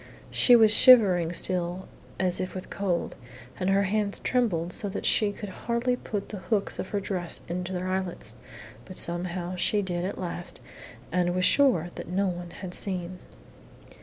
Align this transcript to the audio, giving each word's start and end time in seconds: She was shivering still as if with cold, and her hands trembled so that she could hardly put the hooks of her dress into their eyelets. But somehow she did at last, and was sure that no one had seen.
She 0.31 0.55
was 0.55 0.71
shivering 0.75 1.31
still 1.31 1.87
as 2.19 2.39
if 2.39 2.55
with 2.55 2.71
cold, 2.71 3.15
and 3.59 3.69
her 3.69 3.83
hands 3.83 4.17
trembled 4.17 4.73
so 4.73 4.89
that 4.89 5.05
she 5.05 5.31
could 5.31 5.49
hardly 5.49 5.95
put 5.95 6.29
the 6.29 6.39
hooks 6.39 6.79
of 6.79 6.89
her 6.89 6.99
dress 6.99 7.41
into 7.47 7.71
their 7.71 7.87
eyelets. 7.87 8.35
But 8.85 8.97
somehow 8.97 9.55
she 9.57 9.83
did 9.83 10.03
at 10.03 10.17
last, 10.17 10.59
and 11.11 11.35
was 11.35 11.45
sure 11.45 11.91
that 11.93 12.07
no 12.07 12.25
one 12.25 12.49
had 12.49 12.73
seen. 12.73 13.19